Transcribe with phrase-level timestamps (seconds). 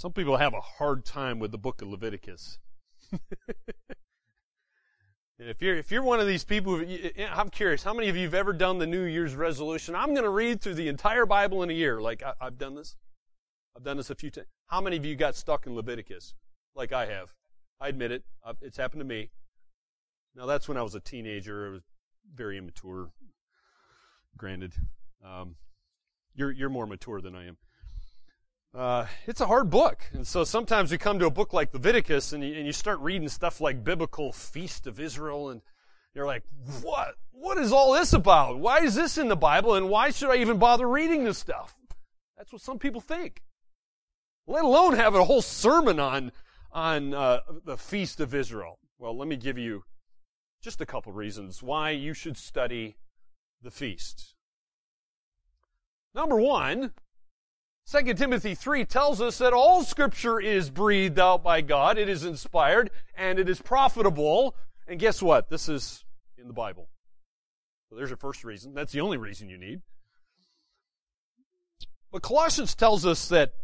[0.00, 2.58] Some people have a hard time with the book of Leviticus.
[5.38, 6.82] if you're if you're one of these people,
[7.30, 7.82] I'm curious.
[7.82, 9.94] How many of you have ever done the New Year's resolution?
[9.94, 12.00] I'm going to read through the entire Bible in a year.
[12.00, 12.96] Like I, I've done this.
[13.76, 14.46] I've done this a few times.
[14.68, 16.32] How many of you got stuck in Leviticus,
[16.74, 17.34] like I have?
[17.78, 18.24] I admit it.
[18.62, 19.28] It's happened to me.
[20.34, 21.66] Now that's when I was a teenager.
[21.66, 21.82] I was
[22.34, 23.10] very immature.
[24.38, 24.72] Granted,
[25.22, 25.56] um,
[26.34, 27.58] you're you're more mature than I am.
[28.72, 29.98] Uh, it's a hard book.
[30.12, 33.00] And so sometimes we come to a book like Leviticus and you, and you start
[33.00, 35.60] reading stuff like biblical feast of Israel and
[36.14, 36.44] you're like,
[36.82, 37.14] what?
[37.32, 38.58] What is all this about?
[38.58, 41.74] Why is this in the Bible and why should I even bother reading this stuff?
[42.36, 43.42] That's what some people think.
[44.46, 46.32] Let alone have a whole sermon on,
[46.72, 48.78] on uh, the feast of Israel.
[48.98, 49.82] Well, let me give you
[50.62, 52.96] just a couple reasons why you should study
[53.62, 54.34] the feast.
[56.14, 56.92] Number one,
[57.86, 62.24] 2 Timothy 3 tells us that all scripture is breathed out by God, it is
[62.24, 64.54] inspired, and it is profitable.
[64.86, 65.48] And guess what?
[65.48, 66.04] This is
[66.38, 66.88] in the Bible.
[67.88, 68.74] So there's your first reason.
[68.74, 69.82] That's the only reason you need.
[72.12, 73.54] But Colossians tells us that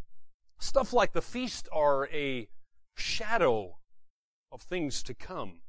[0.58, 2.48] stuff like the feast are a
[2.96, 3.76] shadow
[4.50, 5.60] of things to come.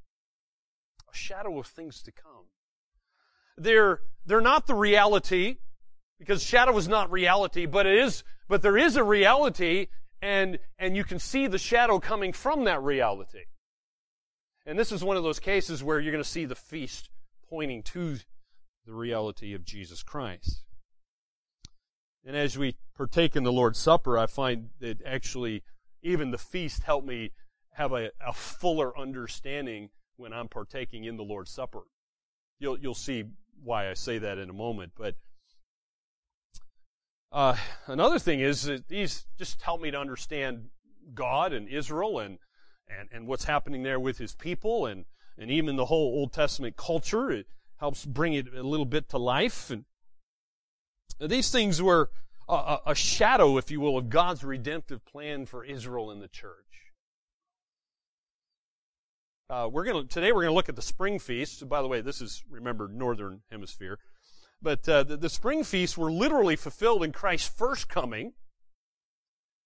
[1.12, 2.48] A shadow of things to come.
[3.58, 5.58] They're, they're not the reality,
[6.20, 9.88] because shadow is not reality, but it is but there is a reality,
[10.22, 13.46] and, and you can see the shadow coming from that reality.
[14.66, 17.10] And this is one of those cases where you're going to see the feast
[17.50, 18.18] pointing to
[18.86, 20.64] the reality of Jesus Christ.
[22.26, 25.64] And as we partake in the Lord's Supper, I find that actually
[26.02, 27.32] even the feast helped me
[27.72, 31.84] have a, a fuller understanding when I'm partaking in the Lord's Supper.
[32.60, 33.26] You'll, you'll see
[33.64, 35.16] why I say that in a moment, but
[37.32, 37.56] uh,
[37.88, 40.70] another thing is that these just help me to understand
[41.14, 42.40] God and Israel and,
[42.88, 45.06] and, and what's happening there with his people and,
[45.38, 47.32] and even the whole Old Testament culture.
[47.32, 47.48] It
[47.80, 49.70] helps bring it a little bit to life.
[49.70, 49.86] And
[51.20, 52.10] these things were
[52.48, 56.54] a, a shadow, if you will, of God's redemptive plan for Israel and the church.
[59.50, 61.68] Uh, we're going to today we're going to look at the spring feast.
[61.70, 63.98] By the way, this is remember northern hemisphere.
[64.62, 68.34] But uh, the, the spring feasts were literally fulfilled in Christ's first coming.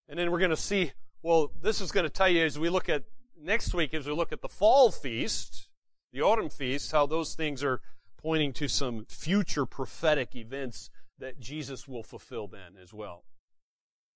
[0.09, 0.91] And then we're going to see,
[1.23, 3.03] well, this is going to tell you as we look at
[3.39, 5.69] next week, as we look at the fall feast,
[6.11, 7.79] the autumn feast, how those things are
[8.17, 13.23] pointing to some future prophetic events that Jesus will fulfill then as well.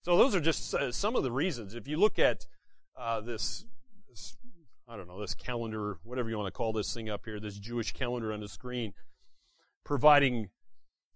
[0.03, 1.73] So those are just uh, some of the reasons.
[1.73, 2.45] If you look at
[2.97, 3.65] uh, this,
[4.09, 4.35] this,
[4.87, 7.57] I don't know, this calendar, whatever you want to call this thing up here, this
[7.57, 8.93] Jewish calendar on the screen,
[9.83, 10.49] providing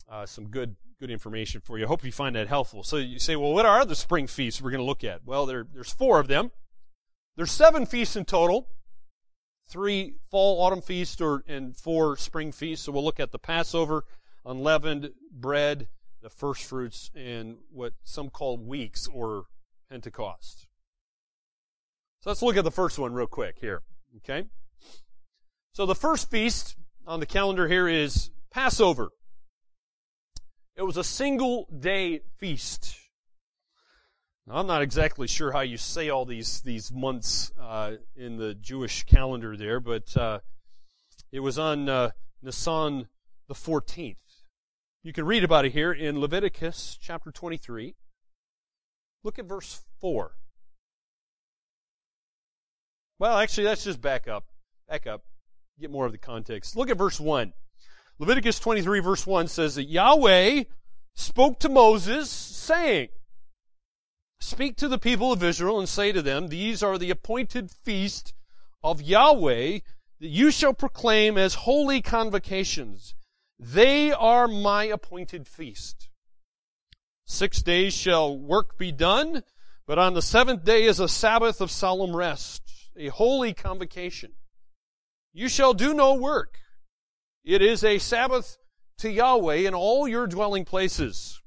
[0.09, 1.85] uh, some good good information for you.
[1.85, 2.83] I hope you find that helpful.
[2.83, 5.25] So you say, well, what are the spring feasts we're going to look at?
[5.25, 6.51] Well, there, there's four of them.
[7.37, 8.67] There's seven feasts in total.
[9.69, 12.85] Three fall, autumn feasts, or and four spring feasts.
[12.85, 14.03] So we'll look at the Passover,
[14.45, 15.87] unleavened bread,
[16.21, 19.45] the first fruits, and what some call weeks or
[19.89, 20.67] Pentecost.
[22.21, 23.83] So let's look at the first one real quick here.
[24.17, 24.47] Okay.
[25.73, 26.75] So the first feast
[27.07, 29.11] on the calendar here is Passover.
[30.79, 32.95] It was a single day feast.
[34.47, 38.53] Now, I'm not exactly sure how you say all these these months uh, in the
[38.53, 40.39] Jewish calendar there, but uh,
[41.33, 43.09] it was on uh, Nisan
[43.49, 44.15] the 14th.
[45.03, 47.95] You can read about it here in Leviticus chapter 23.
[49.25, 50.31] Look at verse 4.
[53.19, 54.45] Well, actually, let's just back up.
[54.87, 55.25] Back up.
[55.77, 56.77] Get more of the context.
[56.77, 57.51] Look at verse 1.
[58.19, 60.63] Leviticus 23 verse 1 says that Yahweh
[61.15, 63.07] spoke to Moses saying,
[64.41, 68.33] Speak to the people of Israel and say to them, These are the appointed feast
[68.83, 69.79] of Yahweh
[70.19, 73.15] that you shall proclaim as holy convocations.
[73.57, 76.09] They are my appointed feast.
[77.25, 79.43] Six days shall work be done,
[79.85, 82.63] but on the seventh day is a Sabbath of solemn rest,
[82.97, 84.33] a holy convocation.
[85.31, 86.57] You shall do no work.
[87.49, 88.59] It is a Sabbath
[88.99, 91.41] to Yahweh in all your dwelling places.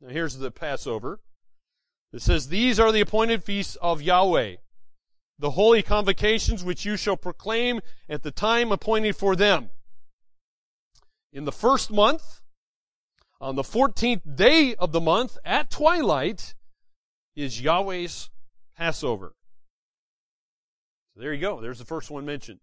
[0.00, 1.20] Now here's the Passover.
[2.12, 4.56] It says, These are the appointed feasts of Yahweh,
[5.38, 9.70] the holy convocations which you shall proclaim at the time appointed for them.
[11.32, 12.40] In the first month,
[13.40, 16.56] on the 14th day of the month, at twilight,
[17.36, 18.28] is Yahweh's
[18.76, 19.36] Passover.
[21.14, 21.60] So there you go.
[21.60, 22.58] There's the first one mentioned.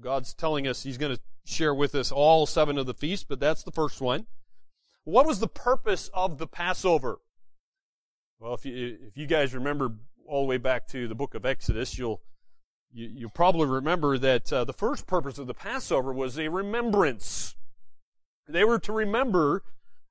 [0.00, 3.40] God's telling us He's going to share with us all seven of the feasts, but
[3.40, 4.26] that's the first one.
[5.04, 7.20] What was the purpose of the Passover?
[8.40, 9.92] Well, if you if you guys remember
[10.26, 12.20] all the way back to the book of Exodus, you'll
[12.92, 17.54] you, you probably remember that uh, the first purpose of the Passover was a remembrance.
[18.48, 19.62] They were to remember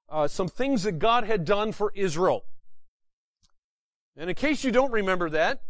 [0.10, 2.46] uh, some things that God had done for Israel.
[4.18, 5.62] And in case you don't remember that,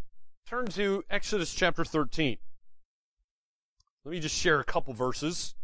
[0.46, 2.38] turn to Exodus chapter 13.
[4.06, 5.56] Let me just share a couple verses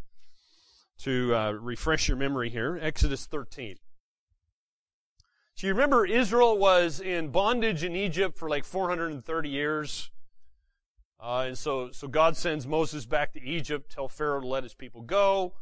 [0.98, 2.76] to uh, refresh your memory here.
[2.82, 3.76] Exodus 13.
[5.54, 10.10] So you remember Israel was in bondage in Egypt for like 430 years.
[11.20, 14.74] Uh, and so, so God sends Moses back to Egypt, tell Pharaoh to let his
[14.74, 15.52] people go.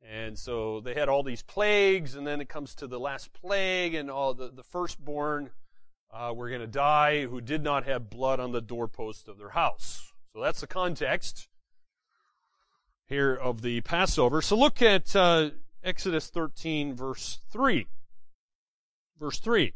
[0.00, 3.92] And so they had all these plagues, and then it comes to the last plague,
[3.92, 5.50] and all the, the firstborn
[6.12, 9.48] uh, were going to die who did not have blood on the doorpost of their
[9.48, 10.12] house.
[10.32, 11.48] So that's the context
[13.06, 14.40] here of the Passover.
[14.42, 15.50] So look at uh,
[15.82, 17.86] Exodus 13, verse 3.
[19.18, 19.74] Verse 3.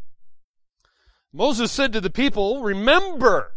[1.32, 3.52] Moses said to the people, Remember,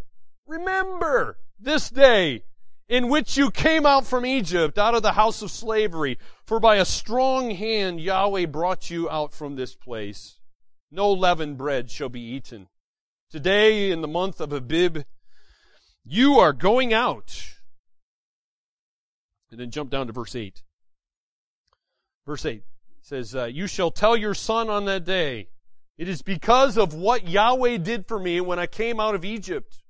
[0.45, 2.43] remember this day
[2.89, 6.19] in which you came out from Egypt, out of the house of slavery.
[6.45, 10.39] For by a strong hand Yahweh brought you out from this place.
[10.91, 12.67] No leavened bread shall be eaten.
[13.31, 15.05] Today, in the month of Abib,
[16.03, 17.60] you are going out.
[19.51, 20.63] And then jump down to verse 8.
[22.25, 22.63] Verse 8
[23.01, 25.49] says, uh, You shall tell your son on that day,
[25.97, 29.83] it is because of what Yahweh did for me when I came out of Egypt.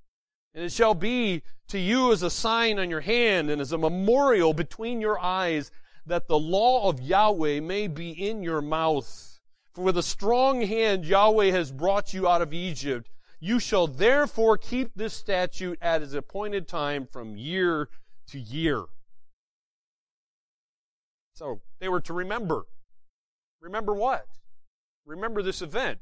[0.53, 3.77] And it shall be to you as a sign on your hand and as a
[3.77, 5.71] memorial between your eyes
[6.05, 9.39] that the law of Yahweh may be in your mouth.
[9.73, 13.09] For with a strong hand Yahweh has brought you out of Egypt.
[13.39, 17.87] You shall therefore keep this statute at its appointed time from year
[18.27, 18.85] to year.
[21.41, 22.67] So they were to remember.
[23.61, 24.27] Remember what?
[25.07, 26.01] Remember this event.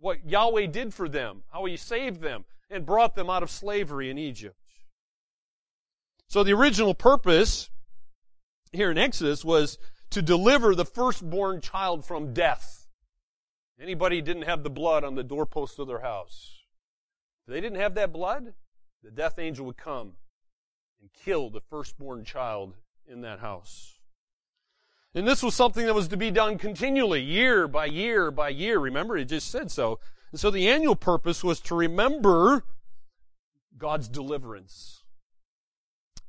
[0.00, 1.44] What Yahweh did for them.
[1.52, 4.56] How He saved them and brought them out of slavery in Egypt.
[6.26, 7.70] So the original purpose
[8.72, 9.78] here in Exodus was
[10.10, 12.88] to deliver the firstborn child from death.
[13.80, 16.64] Anybody didn't have the blood on the doorpost of their house.
[17.46, 18.54] If they didn't have that blood,
[19.04, 20.14] the death angel would come
[21.00, 22.74] and kill the firstborn child
[23.06, 23.93] in that house.
[25.14, 28.78] And this was something that was to be done continually, year by year by year.
[28.78, 30.00] Remember, it just said so.
[30.32, 32.64] And so the annual purpose was to remember
[33.78, 35.04] God's deliverance.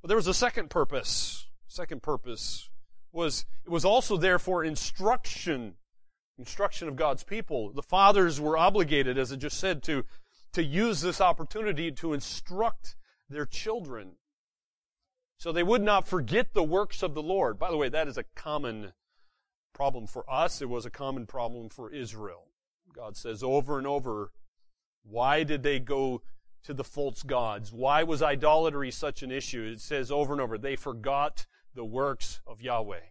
[0.01, 1.47] But there was a second purpose.
[1.67, 2.69] Second purpose
[3.11, 5.73] was it was also there for instruction,
[6.37, 7.71] instruction of God's people.
[7.73, 10.05] The fathers were obligated, as I just said, to
[10.53, 12.95] to use this opportunity to instruct
[13.29, 14.11] their children.
[15.45, 17.59] So they would not forget the works of the Lord.
[17.59, 18.93] By the way, that is a common
[19.75, 20.59] problem for us.
[20.59, 22.47] It was a common problem for Israel.
[22.91, 24.31] God says over and over,
[25.03, 26.23] why did they go
[26.63, 27.71] to the false gods?
[27.71, 29.71] Why was idolatry such an issue?
[29.71, 31.45] It says over and over, they forgot
[31.75, 33.05] the works of Yahweh.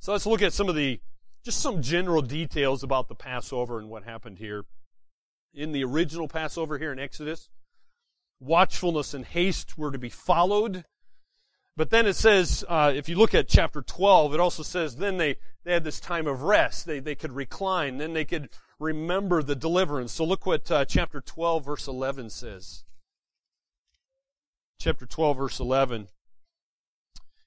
[0.00, 0.98] So let's look at some of the,
[1.44, 4.64] just some general details about the Passover and what happened here.
[5.54, 7.48] In the original Passover here in Exodus,
[8.40, 10.84] watchfulness and haste were to be followed.
[11.76, 15.16] But then it says, uh, if you look at chapter 12, it also says then
[15.18, 16.86] they, they had this time of rest.
[16.86, 17.98] They, they could recline.
[17.98, 18.48] Then they could
[18.78, 20.12] remember the deliverance.
[20.12, 22.84] So look what uh, chapter 12, verse 11 says.
[24.78, 26.08] Chapter 12, verse 11.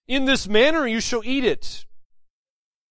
[0.08, 1.86] In this manner you shall eat it,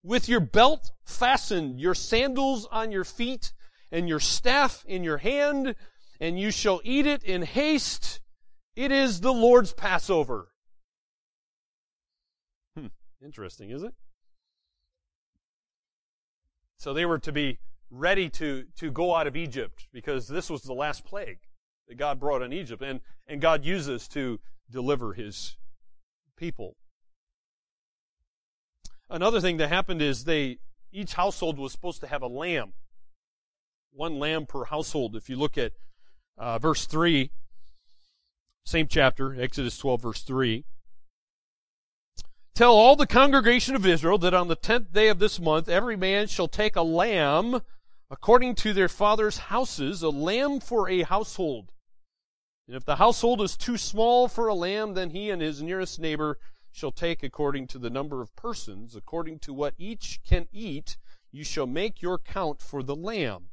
[0.02, 3.52] with your belt fastened, your sandals on your feet,
[3.92, 5.76] and your staff in your hand,
[6.22, 8.20] and you shall eat it in haste.
[8.76, 10.52] It is the Lord's Passover.
[12.78, 12.86] Hmm,
[13.20, 13.92] interesting, is it?
[16.78, 17.58] So they were to be
[17.90, 21.40] ready to, to go out of Egypt because this was the last plague
[21.88, 24.38] that God brought on Egypt and, and God uses to
[24.70, 25.56] deliver his
[26.36, 26.76] people.
[29.10, 30.58] Another thing that happened is they,
[30.92, 32.74] each household was supposed to have a lamb.
[33.90, 35.16] One lamb per household.
[35.16, 35.72] If you look at
[36.38, 37.30] uh, verse 3,
[38.64, 40.64] same chapter, Exodus 12, verse 3.
[42.54, 45.96] Tell all the congregation of Israel that on the tenth day of this month every
[45.96, 47.62] man shall take a lamb
[48.10, 51.72] according to their father's houses, a lamb for a household.
[52.68, 55.98] And if the household is too small for a lamb, then he and his nearest
[55.98, 56.38] neighbor
[56.70, 60.96] shall take according to the number of persons, according to what each can eat,
[61.30, 63.48] you shall make your count for the lamb.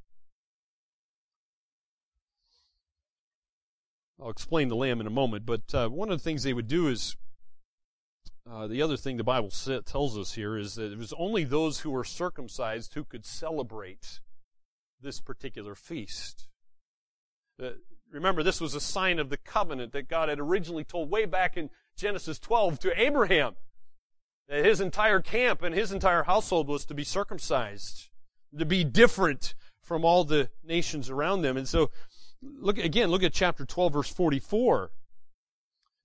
[4.22, 6.68] I'll explain the lamb in a moment, but uh, one of the things they would
[6.68, 7.16] do is
[8.50, 9.52] uh, the other thing the Bible
[9.86, 14.20] tells us here is that it was only those who were circumcised who could celebrate
[15.02, 16.48] this particular feast.
[17.62, 17.72] Uh,
[18.12, 21.56] remember, this was a sign of the covenant that God had originally told way back
[21.56, 23.56] in Genesis 12 to Abraham.
[24.48, 28.10] That his entire camp and his entire household was to be circumcised,
[28.58, 31.56] to be different from all the nations around them.
[31.56, 31.92] And so,
[32.42, 34.92] look again, look at chapter 12, verse 44.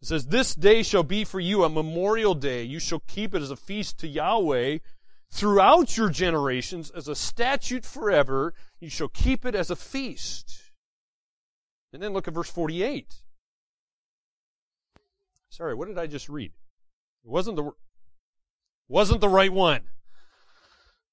[0.03, 2.63] It says, This day shall be for you a memorial day.
[2.63, 4.79] You shall keep it as a feast to Yahweh
[5.31, 8.55] throughout your generations as a statute forever.
[8.81, 10.61] You shall keep it as a feast.
[11.93, 13.15] And then look at verse 48.
[15.49, 16.53] Sorry, what did I just read?
[17.25, 17.71] It wasn't the,
[18.89, 19.83] wasn't the right one.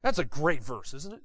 [0.04, 1.22] That's a great verse, isn't it?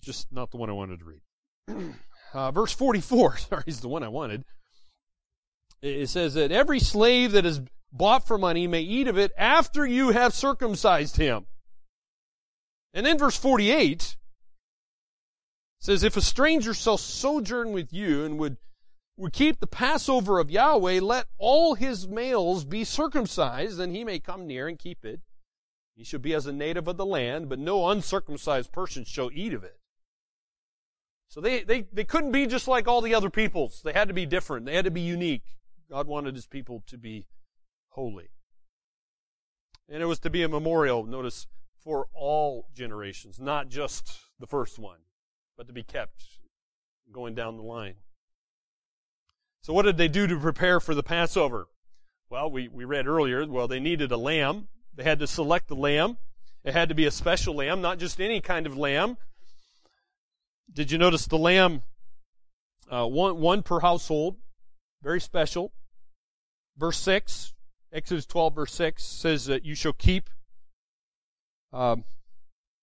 [0.00, 1.94] Just not the one I wanted to read.
[2.32, 4.44] Uh, verse 44, sorry, is the one I wanted.
[5.82, 7.60] It says that every slave that is
[7.92, 11.46] bought for money may eat of it after you have circumcised him.
[12.92, 14.16] And then verse 48
[15.80, 18.58] says, If a stranger shall sojourn with you and would,
[19.16, 24.18] would keep the Passover of Yahweh, let all his males be circumcised, and he may
[24.18, 25.20] come near and keep it.
[25.96, 29.54] He shall be as a native of the land, but no uncircumcised person shall eat
[29.54, 29.79] of it.
[31.30, 33.82] So they, they, they couldn't be just like all the other peoples.
[33.84, 34.66] They had to be different.
[34.66, 35.44] They had to be unique.
[35.88, 37.26] God wanted his people to be
[37.90, 38.30] holy.
[39.88, 41.46] And it was to be a memorial, notice,
[41.84, 44.98] for all generations, not just the first one,
[45.56, 46.24] but to be kept
[47.12, 47.94] going down the line.
[49.62, 51.68] So what did they do to prepare for the Passover?
[52.28, 54.66] Well, we, we read earlier, well, they needed a lamb.
[54.94, 56.18] They had to select the lamb.
[56.64, 59.16] It had to be a special lamb, not just any kind of lamb.
[60.72, 61.82] Did you notice the lamb,
[62.90, 64.36] uh, one, one per household,
[65.02, 65.72] very special.
[66.76, 67.54] Verse 6,
[67.92, 70.30] Exodus 12 verse 6 says that you shall keep
[71.72, 72.04] um,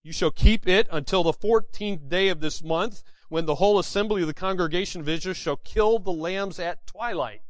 [0.04, 4.22] you shall keep it until the 14th day of this month when the whole assembly
[4.22, 7.42] of the congregation of Israel shall kill the lambs at twilight.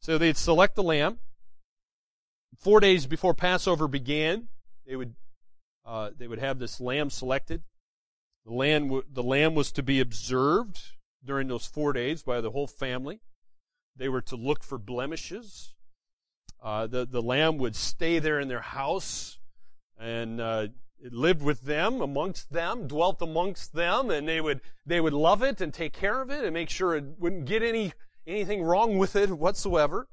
[0.00, 1.18] So they'd select the lamb.
[2.56, 4.48] Four days before Passover began,
[4.86, 5.14] they would
[5.84, 7.62] uh, they would have this lamb selected.
[8.50, 10.80] The lamb, the lamb was to be observed
[11.24, 13.20] during those four days by the whole family.
[13.94, 15.72] They were to look for blemishes.
[16.60, 19.38] Uh, the, the lamb would stay there in their house
[19.96, 20.66] and uh,
[20.98, 25.44] it lived with them, amongst them, dwelt amongst them, and they would, they would love
[25.44, 27.92] it and take care of it and make sure it wouldn't get any,
[28.26, 30.08] anything wrong with it whatsoever.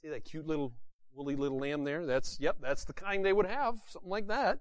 [0.00, 0.74] See that cute little
[1.12, 2.06] woolly little lamb there?
[2.06, 4.60] That's, yep, that's the kind they would have, something like that.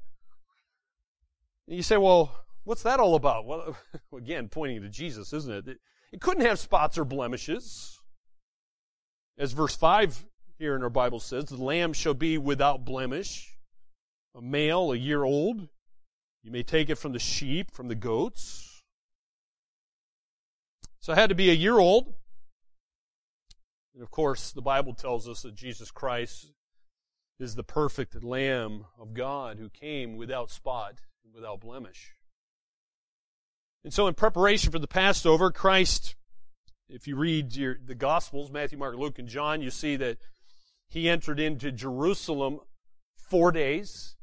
[1.68, 3.46] And you say, well, what's that all about?
[3.46, 3.78] Well,
[4.16, 5.78] again, pointing to Jesus, isn't it?
[6.12, 8.00] It, couldn't have spots or blemishes.
[9.38, 10.26] As verse 5
[10.58, 13.58] here in our Bible says, the lamb shall be without blemish,
[14.36, 15.68] a male, a year old.
[16.44, 18.84] You may take it from the sheep, from the goats.
[21.02, 22.14] So it had to be a year old.
[23.94, 26.54] And of course, the Bible tells us that Jesus Christ
[27.40, 32.14] is the perfect Lamb of God who came without spot and without blemish.
[33.86, 36.16] And so, in preparation for the Passover, Christ,
[36.90, 40.18] if you read your, the Gospels, Matthew, Mark, Luke, and John, you see that
[40.88, 42.62] he entered into Jerusalem
[43.16, 44.16] four days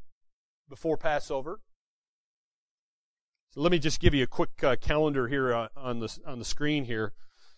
[0.69, 1.61] before Passover.
[3.51, 6.41] So let me just give you a quick uh, calendar here uh, on the on
[6.41, 7.13] the screen here.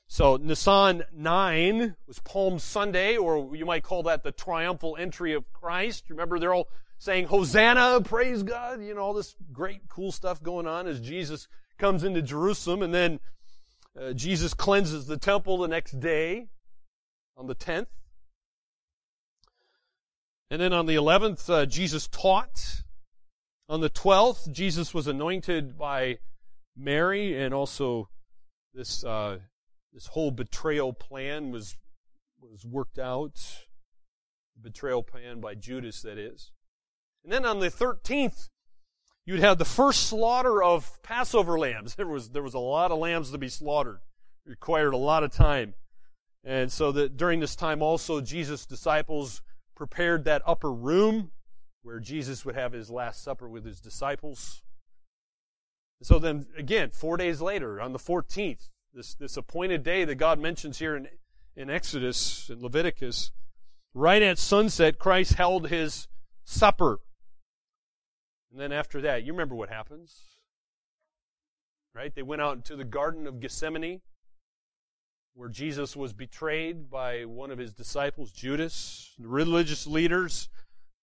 [0.06, 5.50] So Nisan 9 was Palm Sunday, or you might call that the triumphal entry of
[5.54, 6.10] Christ.
[6.10, 6.68] Remember, they're all
[6.98, 11.48] saying, Hosanna, praise God, you know, all this great, cool stuff going on as Jesus
[11.78, 13.20] comes into Jerusalem, and then
[14.00, 16.48] uh, Jesus cleanses the temple the next day
[17.36, 17.86] on the 10th.
[20.50, 22.82] And then on the 11th, uh, Jesus taught.
[23.68, 26.18] On the 12th, Jesus was anointed by
[26.76, 28.08] Mary, and also
[28.74, 29.38] this uh,
[29.92, 31.76] this whole betrayal plan was
[32.40, 33.66] was worked out.
[34.60, 36.52] Betrayal plan by Judas, that is.
[37.24, 38.50] And then on the 13th,
[39.26, 41.94] you'd have the first slaughter of Passover lambs.
[41.94, 44.00] There was there was a lot of lambs to be slaughtered.
[44.46, 45.74] It required a lot of time.
[46.44, 49.42] And so that during this time also Jesus' disciples
[49.74, 51.30] prepared that upper room
[51.82, 54.62] where Jesus would have his last supper with his disciples.
[56.02, 60.38] So then, again, four days later, on the 14th, this, this appointed day that God
[60.38, 61.08] mentions here in,
[61.56, 63.30] in Exodus and Leviticus,
[63.92, 66.08] right at sunset, Christ held his
[66.44, 67.00] supper.
[68.54, 70.16] And then after that, you remember what happens.
[71.92, 72.14] Right?
[72.14, 74.00] They went out into the Garden of Gethsemane
[75.34, 79.12] where Jesus was betrayed by one of his disciples, Judas.
[79.18, 80.48] The religious leaders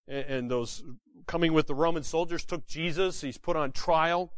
[0.08, 0.82] and, those
[1.26, 3.20] coming with the Roman soldiers took Jesus.
[3.20, 4.32] He's put on trial.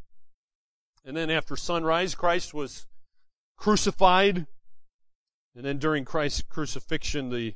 [1.05, 2.85] And then after sunrise, Christ was
[3.57, 4.49] crucified.
[5.55, 7.55] And then during Christ's crucifixion, the,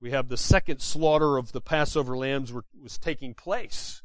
[0.00, 4.02] we have the second slaughter of the Passover lambs were, was taking place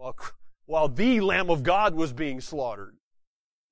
[0.00, 0.16] while,
[0.64, 2.96] while the Lamb of God was being slaughtered.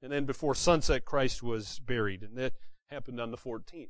[0.02, 2.22] And then before sunset, Christ was buried.
[2.22, 2.52] And that
[2.88, 3.88] happened on the 14th.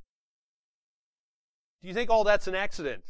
[1.80, 3.04] Do you think all that's an accident?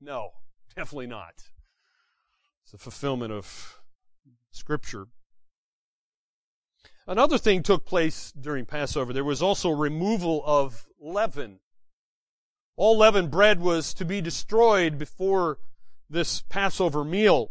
[0.00, 0.30] No,
[0.74, 1.34] definitely not.
[2.64, 3.80] It's a fulfillment of
[4.52, 5.08] Scripture.
[7.06, 9.12] Another thing took place during Passover.
[9.12, 11.58] There was also removal of leaven.
[12.76, 15.58] All leavened bread was to be destroyed before
[16.08, 17.50] this Passover meal.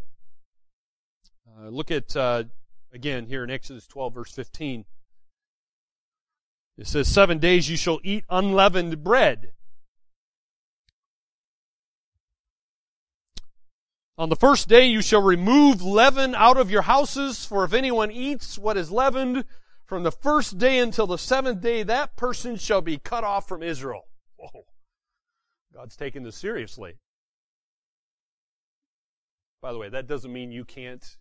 [1.58, 2.44] Uh, look at, uh,
[2.92, 4.84] again, here in Exodus 12, verse 15.
[6.78, 9.52] It says, Seven days you shall eat unleavened bread.
[14.18, 18.10] On the first day you shall remove leaven out of your houses, for if anyone
[18.10, 19.44] eats what is leavened
[19.84, 23.62] from the first day until the seventh day, that person shall be cut off from
[23.62, 24.06] Israel.
[24.36, 24.64] Whoa.
[25.74, 26.98] God's taking this seriously.
[29.60, 31.16] By the way, that doesn't mean you can't,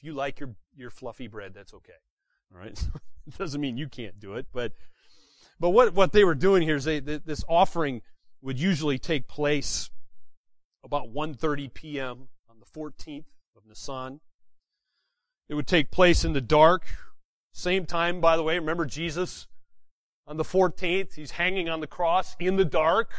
[0.00, 1.92] if you like your, your fluffy bread, that's okay.
[2.52, 2.72] All right?
[3.26, 4.72] it doesn't mean you can't do it, but,
[5.58, 8.00] but what, what they were doing here is they, this offering
[8.40, 9.90] would usually take place
[10.82, 12.28] about 1.30 p.m.
[12.48, 14.20] on the 14th of Nisan.
[15.50, 16.86] It would take place in the dark.
[17.52, 19.48] Same time, by the way, remember Jesus
[20.26, 23.10] on the 14th, he's hanging on the cross in the dark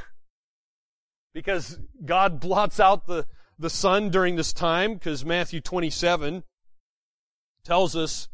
[1.33, 3.27] because God blots out the,
[3.59, 6.43] the sun during this time because Matthew 27
[7.63, 8.27] tells us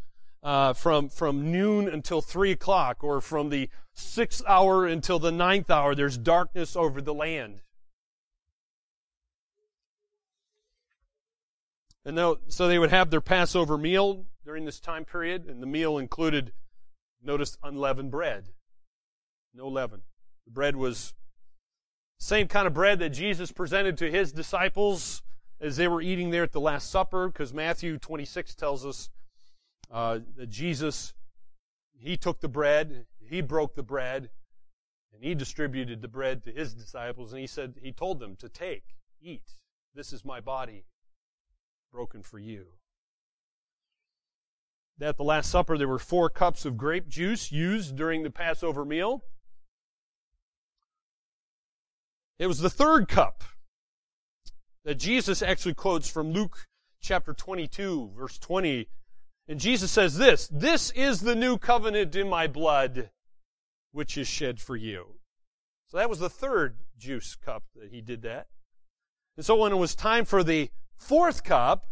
[0.44, 5.70] uh, from, from noon until 3 o'clock or from the sixth hour until the ninth
[5.70, 7.62] hour, there's darkness over the land.
[12.06, 12.18] And
[12.48, 16.54] so they would have their Passover meal during this time period, and the meal included,
[17.22, 18.48] notice, unleavened bread.
[19.54, 20.04] No leaven.
[20.46, 21.14] The bread was
[22.18, 25.22] same kind of bread that Jesus presented to his disciples
[25.60, 29.10] as they were eating there at the Last Supper, because Matthew 26 tells us
[29.92, 31.14] uh, that Jesus,
[31.98, 34.30] he took the bread, he broke the bread,
[35.14, 38.50] and he distributed the bread to his disciples, and he said, he told them to
[38.50, 38.84] take,
[39.22, 39.58] eat.
[39.96, 40.86] This is my body
[41.92, 42.66] broken for you.
[45.00, 48.84] At the Last Supper, there were four cups of grape juice used during the Passover
[48.84, 49.24] meal.
[52.40, 53.44] It was the third cup
[54.86, 56.68] that Jesus actually quotes from Luke
[57.02, 58.88] chapter 22, verse 20.
[59.48, 63.12] And Jesus says this, This is the new covenant in my blood,
[63.92, 65.20] which is shed for you.
[65.88, 68.48] So that was the third juice cup that he did that.
[69.38, 71.88] And so when it was time for the fourth cup,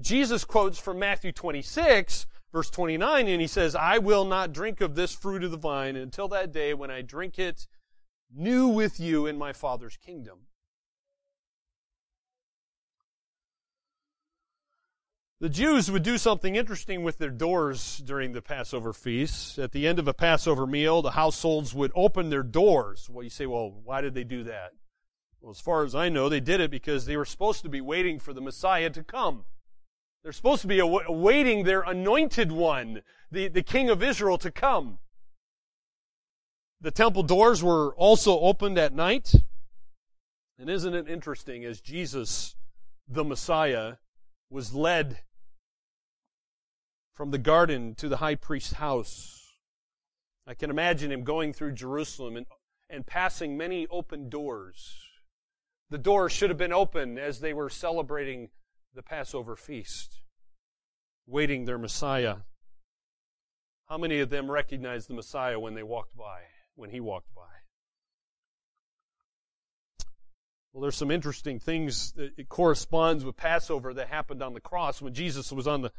[0.00, 4.94] Jesus quotes from Matthew 26, verse 29, and he says, I will not drink of
[4.94, 7.66] this fruit of the vine until that day when I drink it
[8.34, 10.46] new with you in my Father's kingdom.
[15.44, 19.58] The Jews would do something interesting with their doors during the Passover feast.
[19.58, 23.10] At the end of a Passover meal, the households would open their doors.
[23.10, 24.72] Well, you say, well, why did they do that?
[25.42, 27.82] Well, as far as I know, they did it because they were supposed to be
[27.82, 29.44] waiting for the Messiah to come.
[30.22, 34.98] They're supposed to be awaiting their anointed one, the, the King of Israel, to come.
[36.80, 39.34] The temple doors were also opened at night.
[40.58, 42.56] And isn't it interesting as Jesus,
[43.06, 43.96] the Messiah,
[44.48, 45.18] was led
[47.14, 49.52] from the garden to the high priest's house?
[50.46, 52.46] I can imagine him going through Jerusalem and,
[52.90, 55.04] and passing many open doors
[55.90, 58.48] the doors should have been open as they were celebrating
[58.94, 60.20] the Passover feast,
[61.26, 62.38] waiting their Messiah.
[63.88, 66.40] How many of them recognized the Messiah when they walked by,
[66.74, 67.42] when he walked by?
[70.72, 75.00] Well, there's some interesting things that it corresponds with Passover that happened on the cross
[75.00, 75.92] when Jesus was on the,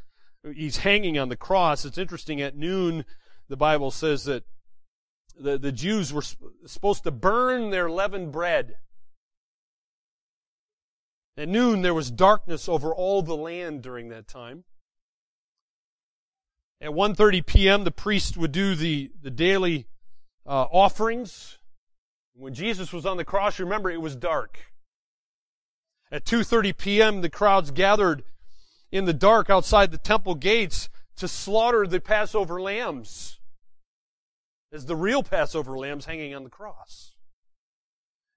[0.53, 1.85] he's hanging on the cross.
[1.85, 3.05] It's interesting at noon,
[3.47, 4.43] the Bible says that
[5.39, 6.23] the, the Jews were
[6.65, 8.75] supposed to burn their leavened bread
[11.37, 14.63] at noon, there was darkness over all the land during that time.
[16.79, 19.87] At 1.30 p.m., the priest would do the, the daily
[20.45, 21.57] uh, offerings.
[22.33, 24.59] When Jesus was on the cross, remember, it was dark.
[26.11, 28.23] At 2.30 p.m., the crowds gathered
[28.95, 33.41] in the dark outside the temple gates to slaughter the Passover lambs
[34.71, 37.11] as the real Passover lambs hanging on the cross.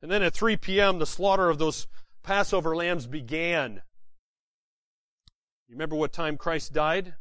[0.03, 1.87] And then at 3 p.m., the slaughter of those
[2.25, 3.83] Passover lambs began.
[5.69, 7.15] You remember what time Christ died?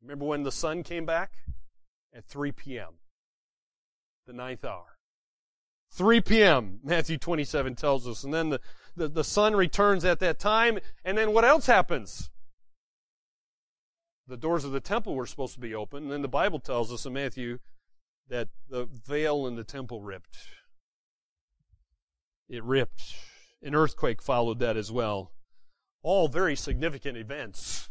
[0.00, 1.32] Remember when the sun came back?
[2.14, 2.94] At 3 p.m.,
[4.28, 4.93] the ninth hour.
[5.94, 8.24] 3 p.m., Matthew 27 tells us.
[8.24, 8.60] And then the,
[8.96, 10.80] the, the sun returns at that time.
[11.04, 12.30] And then what else happens?
[14.26, 16.04] The doors of the temple were supposed to be open.
[16.04, 17.58] And then the Bible tells us in Matthew
[18.28, 20.36] that the veil in the temple ripped.
[22.48, 23.14] It ripped.
[23.62, 25.30] An earthquake followed that as well.
[26.02, 27.88] All very significant events.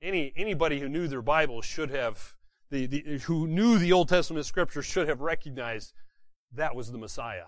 [0.00, 2.34] Any, anybody who knew their Bible should have,
[2.70, 5.92] the, the, who knew the Old Testament scripture should have recognized
[6.56, 7.46] that was the Messiah.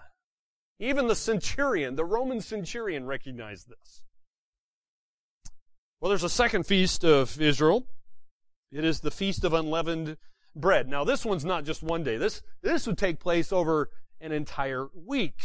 [0.79, 4.03] Even the centurion, the Roman centurion recognized this.
[6.01, 7.87] Well, there's a second feast of Israel.
[8.71, 10.19] It is the Feast of Unleavened
[10.55, 10.88] Bread.
[10.88, 12.19] Now, this one's not just one day.
[12.19, 13.90] This, this would take place over
[14.21, 15.40] an entire week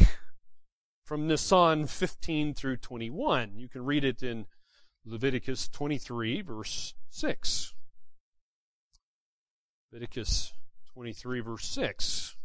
[1.05, 3.53] from Nisan 15 through 21.
[3.55, 4.45] You can read it in
[5.05, 7.73] Leviticus 23, verse 6.
[9.91, 10.53] Leviticus
[10.93, 12.35] 23, verse 6.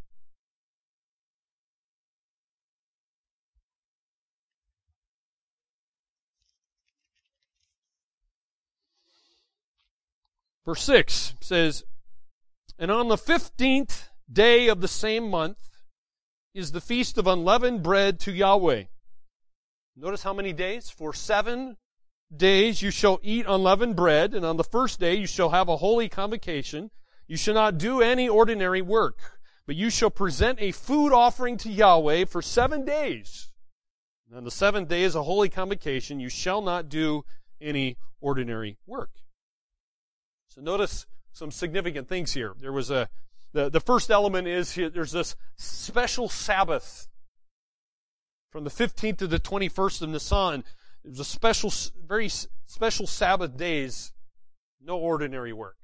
[10.67, 11.85] Verse 6 says,
[12.77, 15.59] And on the fifteenth day of the same month
[16.55, 18.85] is the feast of unleavened bread to Yahweh.
[19.97, 20.91] Notice how many days?
[20.91, 21.77] For seven
[22.35, 25.77] days you shall eat unleavened bread, and on the first day you shall have a
[25.77, 26.91] holy convocation.
[27.29, 31.71] You shall not do any ordinary work, but you shall present a food offering to
[31.71, 33.53] Yahweh for seven days.
[34.27, 36.19] And on the seventh day is a holy convocation.
[36.19, 37.25] You shall not do
[37.61, 39.11] any ordinary work.
[40.57, 42.55] So notice some significant things here.
[42.59, 43.11] There was a,
[43.53, 47.09] the, the first element is here, there's this special Sabbath
[48.51, 50.65] from the 15th to the 21st of Nisan.
[51.05, 51.71] It was a special,
[52.07, 52.31] very
[52.65, 54.13] special Sabbath days,
[54.81, 55.77] no ordinary work.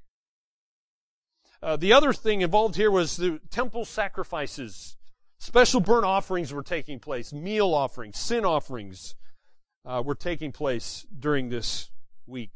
[1.62, 4.96] Uh, the other thing involved here was the temple sacrifices.
[5.38, 9.16] Special burnt offerings were taking place, meal offerings, sin offerings
[9.84, 11.90] uh, were taking place during this
[12.26, 12.52] week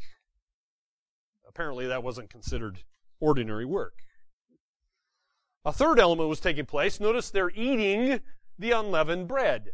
[1.56, 2.80] apparently that wasn't considered
[3.18, 4.00] ordinary work.
[5.64, 7.00] A third element was taking place.
[7.00, 8.20] Notice they're eating
[8.58, 9.70] the unleavened bread.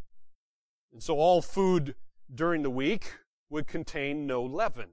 [0.92, 1.96] And so all food
[2.32, 3.14] during the week
[3.50, 4.90] would contain no leaven.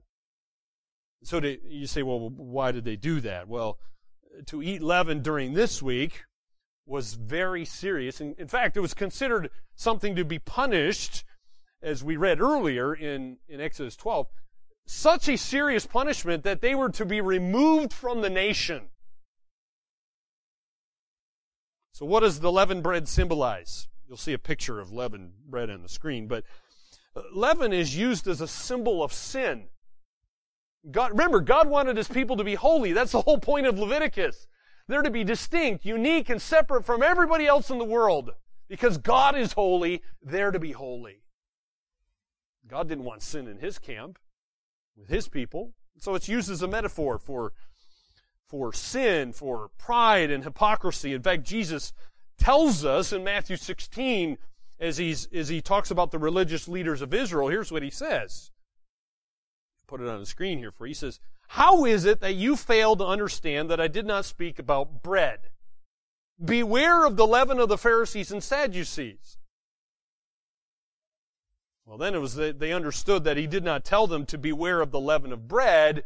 [1.22, 3.46] So you say, well, why did they do that?
[3.46, 3.78] Well,
[4.46, 6.24] to eat leaven during this week
[6.86, 8.20] was very serious.
[8.20, 11.24] In, in fact, it was considered something to be punished,
[11.82, 14.26] as we read earlier in, in Exodus 12
[14.86, 18.88] such a serious punishment that they were to be removed from the nation.
[21.92, 23.88] So what does the leavened bread symbolize?
[24.08, 26.44] You'll see a picture of leavened bread on the screen, but
[27.14, 29.68] uh, leaven is used as a symbol of sin.
[30.90, 32.92] God, remember, God wanted his people to be holy.
[32.92, 34.48] That's the whole point of Leviticus.
[34.88, 38.30] They're to be distinct, unique, and separate from everybody else in the world.
[38.68, 41.22] Because God is holy, they're to be holy.
[42.66, 44.18] God didn't want sin in his camp
[45.00, 45.72] with his people.
[45.98, 47.52] So it's used as a metaphor for,
[48.46, 51.12] for sin, for pride and hypocrisy.
[51.12, 51.92] In fact, Jesus
[52.38, 54.38] tells us in Matthew 16,
[54.78, 58.50] as, he's, as he talks about the religious leaders of Israel, here's what he says.
[59.86, 60.90] Put it on the screen here for you.
[60.90, 64.58] He says, How is it that you fail to understand that I did not speak
[64.58, 65.40] about bread?
[66.42, 69.36] Beware of the leaven of the Pharisees and Sadducees.
[71.90, 74.80] Well, then it was that they understood that he did not tell them to beware
[74.80, 76.04] of the leaven of bread,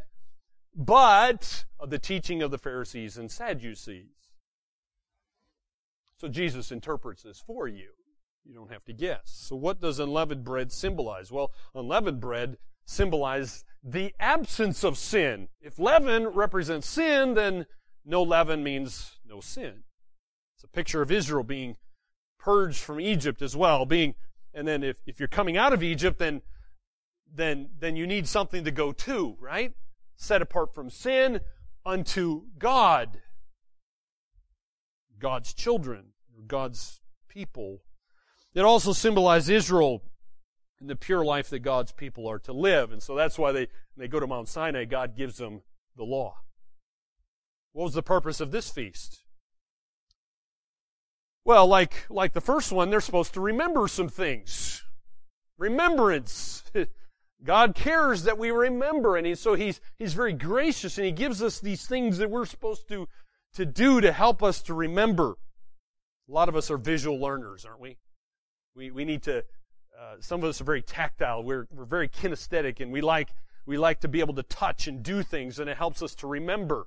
[0.75, 4.31] but of the teaching of the Pharisees and Sadducees.
[6.16, 7.90] So Jesus interprets this for you.
[8.47, 9.25] You don't have to guess.
[9.27, 11.31] So what does unleavened bread symbolize?
[11.31, 15.49] Well, unleavened bread symbolizes the absence of sin.
[15.61, 17.66] If leaven represents sin, then
[18.07, 19.83] no leaven means no sin.
[20.57, 21.77] It's a picture of Israel being
[22.38, 24.14] purged from Egypt as well, being
[24.55, 26.43] and then if, if you're coming out of Egypt, then,
[27.33, 29.73] then, then you need something to go to, right?
[30.17, 31.40] Set apart from sin
[31.85, 33.21] unto God.
[35.19, 36.12] God's children,
[36.47, 37.83] God's people.
[38.55, 40.03] It also symbolized Israel
[40.81, 42.93] and the pure life that God's people are to live.
[42.93, 45.62] And so that's why they, they go to Mount Sinai, God gives them
[45.97, 46.37] the law.
[47.73, 49.24] What was the purpose of this feast?
[51.45, 54.83] Well, like, like the first one, they're supposed to remember some things.
[55.59, 56.65] Remembrance.
[57.45, 61.43] God cares that we remember, and he, so he's, he's very gracious, and he gives
[61.43, 63.07] us these things that we're supposed to,
[63.55, 65.37] to do to help us to remember.
[66.29, 67.99] A lot of us are visual learners, aren't we?
[68.75, 69.45] We, we need to,
[70.01, 71.43] uh, some of us are very tactile.
[71.43, 73.29] We're, we're very kinesthetic, and we like,
[73.67, 76.27] we like to be able to touch and do things, and it helps us to
[76.27, 76.87] remember.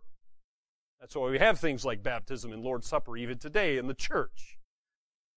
[0.99, 4.57] That's why we have things like baptism and Lord's Supper even today in the church.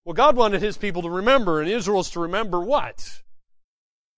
[0.05, 3.23] Well, God wanted His people to remember, and Israel's to remember what?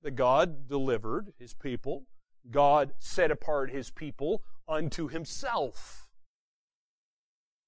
[0.02, 2.04] That God delivered His people.
[2.50, 6.08] God set apart His people unto Himself.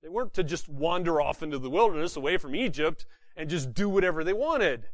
[0.03, 3.07] They weren't to just wander off into the wilderness away from Egypt
[3.37, 4.87] and just do whatever they wanted.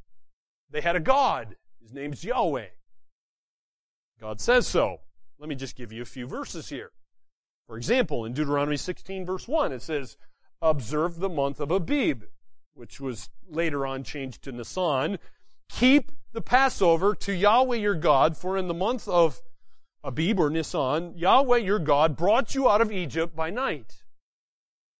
[0.71, 1.57] They had a God.
[1.83, 2.69] His name's Yahweh.
[4.21, 5.01] God says so.
[5.39, 6.93] Let me just give you a few verses here.
[7.71, 10.17] For example, in Deuteronomy 16 verse 1, it says,
[10.61, 12.25] observe the month of Abib,
[12.75, 15.21] which was later on changed to Nisan.
[15.69, 19.41] Keep the Passover to Yahweh your God, for in the month of
[20.03, 24.03] Abib or Nisan, Yahweh your God brought you out of Egypt by night.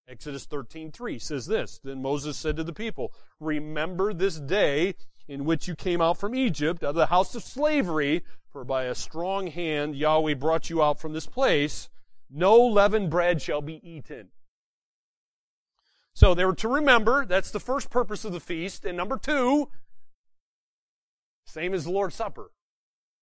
[0.07, 4.95] Exodus 13:3 says this, then Moses said to the people, remember this day
[5.27, 8.85] in which you came out from Egypt, out of the house of slavery, for by
[8.85, 11.89] a strong hand Yahweh brought you out from this place.
[12.33, 14.29] No leavened bread shall be eaten.
[16.15, 18.85] So they were to remember, that's the first purpose of the feast.
[18.85, 19.69] And number two,
[21.47, 22.53] same as the Lord's Supper,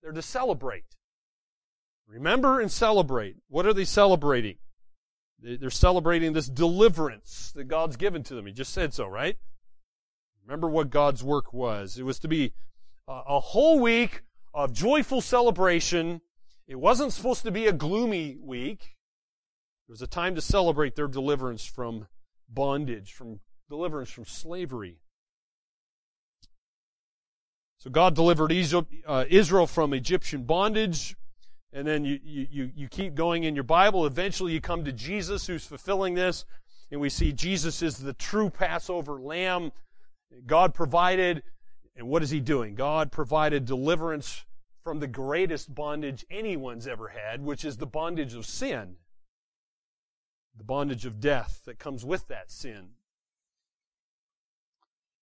[0.03, 0.85] they're to celebrate.
[2.07, 3.37] Remember and celebrate.
[3.49, 4.57] What are they celebrating?
[5.41, 8.47] They're celebrating this deliverance that God's given to them.
[8.47, 9.37] He just said so, right?
[10.45, 11.99] Remember what God's work was.
[11.99, 12.53] It was to be
[13.07, 16.23] a whole week of joyful celebration.
[16.67, 18.97] It wasn't supposed to be a gloomy week.
[19.89, 22.09] It was a time to celebrate their deliverance from
[22.47, 24.99] bondage, from deliverance from slavery.
[27.79, 28.53] So God delivered
[29.07, 31.17] uh, Israel from Egyptian bondage.
[31.73, 34.05] And then you, you, you keep going in your Bible.
[34.05, 36.45] Eventually you come to Jesus who's fulfilling this.
[36.91, 39.73] And we see Jesus is the true Passover lamb.
[40.47, 41.43] God provided,
[41.97, 42.75] and what is he doing?
[42.75, 44.45] God provided deliverance
[44.85, 48.97] from the greatest bondage anyone's ever had, which is the bondage of sin.
[50.59, 52.91] The bondage of death that comes with that sin.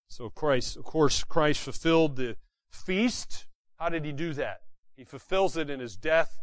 [0.09, 2.37] So Christ, of course, Christ fulfilled the
[2.69, 3.45] feast.
[3.77, 4.61] How did he do that?
[4.95, 6.39] He fulfills it in his death,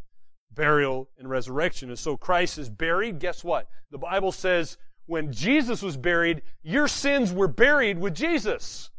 [0.53, 1.89] burial, and resurrection.
[1.89, 3.19] And so Christ is buried.
[3.19, 3.69] Guess what?
[3.91, 8.91] The Bible says when Jesus was buried, your sins were buried with Jesus.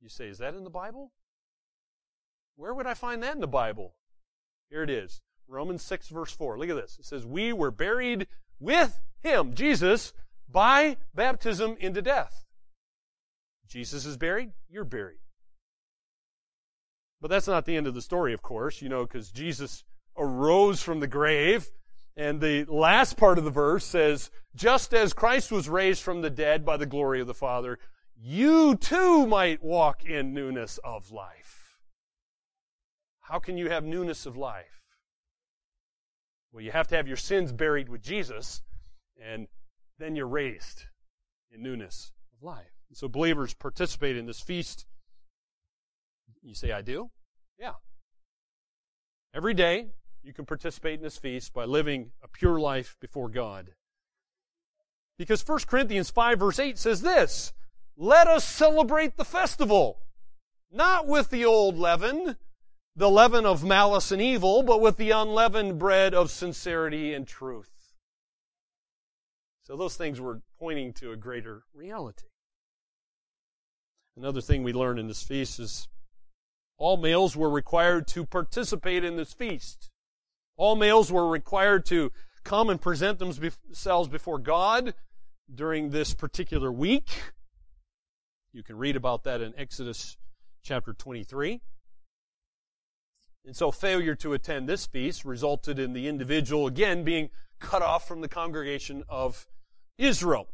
[0.00, 1.12] You say, is that in the Bible?
[2.56, 3.94] Where would I find that in the Bible?
[4.70, 5.20] Here it is.
[5.48, 6.58] Romans 6 verse 4.
[6.58, 6.96] Look at this.
[6.98, 8.26] It says, we were buried
[8.60, 10.12] with him, Jesus,
[10.48, 12.44] by baptism into death.
[13.68, 15.18] Jesus is buried, you're buried.
[17.20, 19.84] But that's not the end of the story, of course, you know, because Jesus
[20.16, 21.68] arose from the grave.
[22.16, 26.30] And the last part of the verse says, just as Christ was raised from the
[26.30, 27.78] dead by the glory of the Father,
[28.18, 31.76] you too might walk in newness of life.
[33.20, 34.75] How can you have newness of life?
[36.56, 38.62] Well, you have to have your sins buried with Jesus,
[39.22, 39.46] and
[39.98, 40.86] then you're raised
[41.52, 42.72] in newness of life.
[42.88, 44.86] And so believers participate in this feast
[46.46, 47.10] you say, I do?
[47.58, 47.72] Yeah.
[49.34, 49.88] Every day,
[50.22, 53.72] you can participate in this feast by living a pure life before God.
[55.18, 57.52] Because 1 Corinthians 5 verse 8 says this,
[57.96, 59.98] let us celebrate the festival,
[60.70, 62.36] not with the old leaven,
[62.96, 67.70] the leaven of malice and evil, but with the unleavened bread of sincerity and truth.
[69.64, 72.28] So those things were pointing to a greater reality.
[74.16, 75.88] Another thing we learn in this feast is
[76.78, 79.90] all males were required to participate in this feast.
[80.56, 82.12] All males were required to
[82.44, 84.94] come and present themselves before God
[85.52, 87.08] during this particular week.
[88.52, 90.16] You can read about that in Exodus
[90.62, 91.60] chapter 23.
[93.46, 97.30] And so failure to attend this feast resulted in the individual again being
[97.60, 99.46] cut off from the congregation of
[99.96, 100.48] Israel.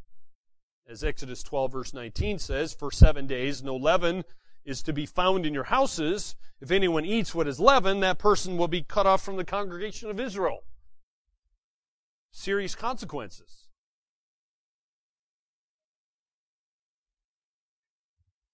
[0.87, 4.25] As Exodus 12 verse 19 says, for seven days no leaven
[4.67, 6.37] is to be found in your houses.
[6.61, 10.11] If anyone eats what is leaven, that person will be cut off from the congregation
[10.11, 10.61] of Israel.
[12.31, 13.69] Serious consequences.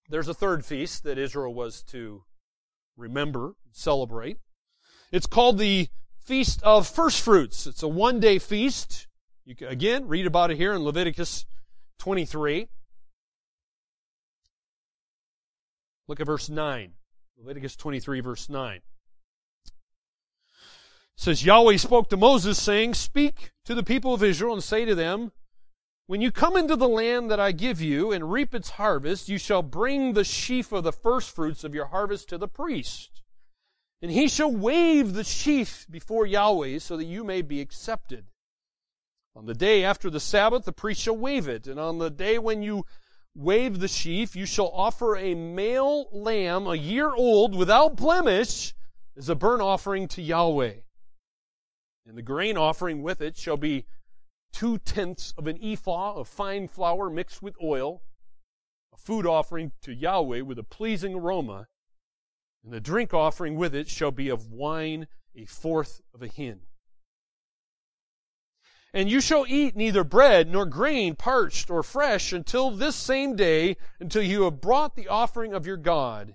[0.09, 2.23] There's a third feast that Israel was to
[2.99, 4.37] remember, celebrate.
[5.11, 7.67] It's called the Feast of First Fruits.
[7.67, 9.07] It's a one day feast.
[9.47, 11.47] You can, again, read about it here in Leviticus
[12.01, 12.69] 23.
[16.07, 16.93] Look at verse 9.
[17.39, 18.77] Leviticus 23 verse 9.
[18.77, 18.83] It
[21.17, 24.95] says, Yahweh spoke to Moses saying, Speak to the people of Israel and say to
[24.95, 25.33] them,
[26.09, 29.37] When you come into the land that I give you and reap its harvest, you
[29.37, 33.21] shall bring the sheaf of the firstfruits of your harvest to the priest.
[34.01, 38.29] And he shall wave the sheaf before Yahweh so that you may be accepted.
[39.37, 41.67] On the day after the Sabbath, the priest shall wave it.
[41.67, 42.87] And on the day when you
[43.35, 48.75] wave the sheaf, you shall offer a male lamb, a year old, without blemish,
[49.15, 50.77] as a burnt offering to Yahweh.
[52.07, 53.85] And the grain offering with it shall be
[54.53, 58.03] two tenths of an ephah of fine flour mixed with oil,
[58.93, 61.69] a food offering to Yahweh with a pleasing aroma.
[62.65, 66.61] And the drink offering with it shall be of wine a fourth of a hin.
[68.93, 73.77] And you shall eat neither bread nor grain parched or fresh until this same day,
[74.01, 76.35] until you have brought the offering of your God.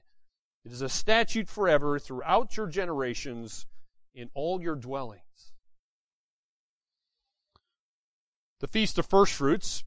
[0.64, 3.66] It is a statute forever throughout your generations
[4.14, 5.53] in all your dwellings.
[8.64, 9.84] The Feast of First Fruits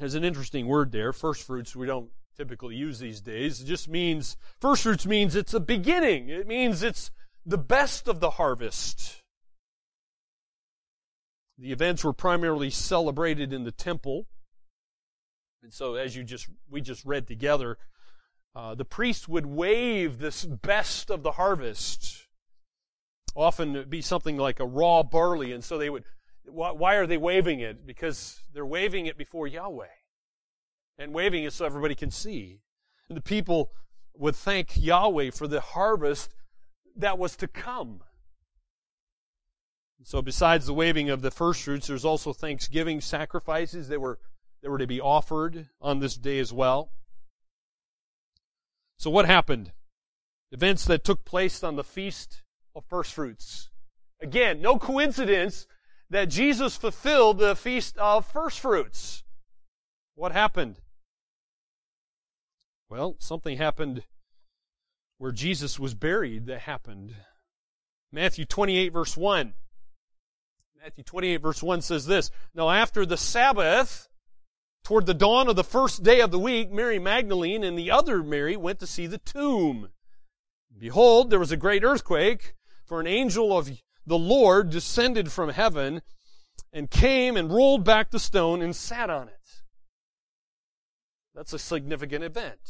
[0.00, 1.12] has an interesting word there.
[1.12, 3.60] First fruits we don't typically use these days.
[3.60, 6.28] It just means, first fruits means it's a beginning.
[6.28, 7.12] It means it's
[7.46, 9.22] the best of the harvest.
[11.56, 14.26] The events were primarily celebrated in the temple.
[15.62, 17.78] And so as you just, we just read together,
[18.56, 22.26] uh, the priest would wave this best of the harvest.
[23.36, 26.02] Often it'd be something like a raw barley, and so they would,
[26.46, 27.86] why, why are they waving it?
[27.86, 29.86] Because they're waving it before Yahweh
[30.98, 32.60] and waving it so everybody can see.
[33.08, 33.72] And the people
[34.16, 36.34] would thank Yahweh for the harvest
[36.96, 38.02] that was to come.
[40.04, 44.18] So besides the waving of the first fruits, there's also thanksgiving sacrifices that were,
[44.62, 46.92] that were to be offered on this day as well.
[48.98, 49.72] So what happened?
[50.52, 52.42] Events that took place on the feast
[52.76, 53.70] of first fruits.
[54.20, 55.66] Again, no coincidence
[56.10, 59.24] that Jesus fulfilled the feast of first fruits.
[60.14, 60.80] What happened?
[62.88, 64.04] Well, something happened
[65.18, 67.14] where Jesus was buried that happened.
[68.12, 69.54] Matthew 28 verse 1.
[70.82, 74.08] Matthew 28 verse 1 says this, Now after the Sabbath,
[74.84, 78.22] toward the dawn of the first day of the week, Mary Magdalene and the other
[78.22, 79.88] Mary went to see the tomb.
[80.76, 83.70] Behold, there was a great earthquake, for an angel of
[84.06, 86.02] the Lord descended from heaven
[86.72, 89.62] and came and rolled back the stone and sat on it.
[91.34, 92.60] That's a significant event.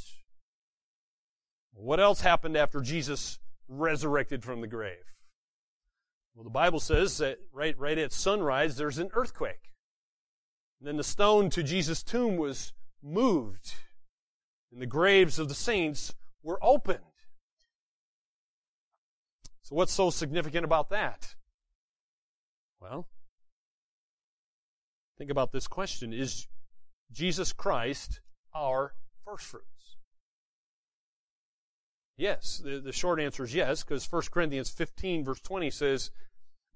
[1.72, 5.04] What else happened after Jesus resurrected from the grave?
[6.34, 9.72] Well, the Bible says that right, right at sunrise, there's an earthquake.
[10.80, 13.74] And then the stone to Jesus' tomb was moved,
[14.72, 17.00] and the graves of the saints were opened.
[19.64, 21.34] So, what's so significant about that?
[22.80, 23.08] Well,
[25.16, 26.46] think about this question Is
[27.10, 28.20] Jesus Christ
[28.54, 29.96] our first fruits?
[32.16, 36.10] Yes, the, the short answer is yes, because 1 Corinthians 15, verse 20 says,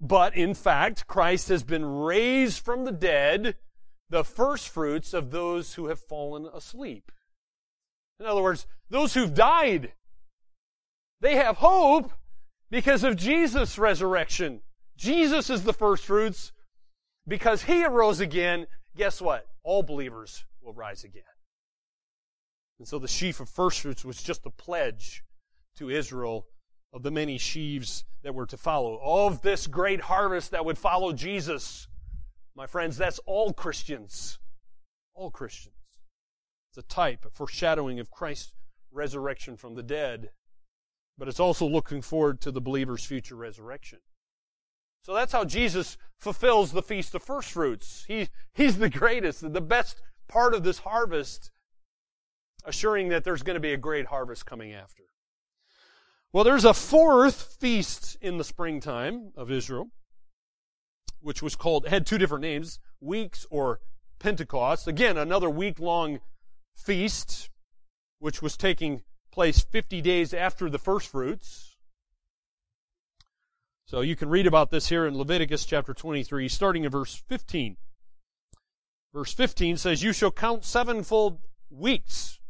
[0.01, 3.55] But in fact, Christ has been raised from the dead,
[4.09, 7.11] the first fruits of those who have fallen asleep.
[8.19, 9.93] In other words, those who've died,
[11.21, 12.11] they have hope
[12.69, 14.61] because of Jesus' resurrection.
[14.97, 16.51] Jesus is the first fruits.
[17.27, 19.47] Because he arose again, guess what?
[19.63, 21.23] All believers will rise again.
[22.79, 25.23] And so the sheaf of first fruits was just a pledge
[25.77, 26.47] to Israel
[26.91, 28.99] of the many sheaves that were to follow.
[29.03, 31.87] Of this great harvest that would follow Jesus.
[32.55, 34.39] My friends, that's all Christians.
[35.13, 35.75] All Christians.
[36.71, 38.53] It's a type, a foreshadowing of Christ's
[38.91, 40.29] resurrection from the dead.
[41.19, 43.99] But it's also looking forward to the believer's future resurrection.
[45.03, 48.05] So that's how Jesus fulfills the Feast of First Fruits.
[48.07, 51.51] He, he's the greatest, the best part of this harvest,
[52.63, 55.03] assuring that there's going to be a great harvest coming after.
[56.31, 59.89] Well, there's a fourth feast in the springtime of Israel,
[61.19, 63.81] which was called, had two different names, weeks or
[64.19, 64.87] Pentecost.
[64.87, 66.19] Again, another week long
[66.75, 67.49] feast,
[68.19, 69.01] which was taking
[69.39, 71.77] place 50 days after the first fruits.
[73.85, 77.77] So you can read about this here in Leviticus chapter 23, starting in verse 15.
[79.13, 82.41] Verse 15 says, You shall count sevenfold weeks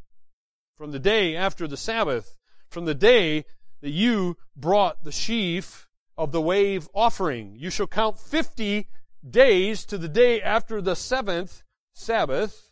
[0.80, 3.46] from the day after the Sabbath, from the day
[3.82, 5.88] that you brought the sheaf
[6.18, 7.54] of the wave offering.
[7.56, 8.88] You shall count fifty
[9.30, 11.62] days to the day after the seventh
[11.94, 12.69] Sabbath.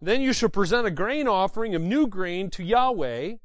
[0.00, 3.36] Then you shall present a grain offering of new grain to Yahweh.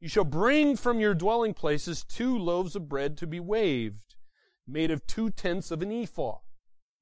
[0.00, 4.14] You shall bring from your dwelling places two loaves of bread to be waved,
[4.66, 6.38] made of two tenths of an ephah.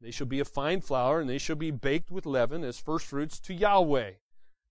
[0.01, 3.41] They shall be of fine flour, and they shall be baked with leaven as firstfruits
[3.41, 4.13] to Yahweh.